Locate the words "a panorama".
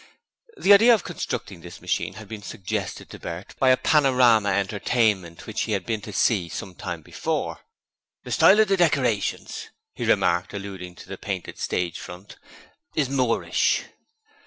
3.69-4.49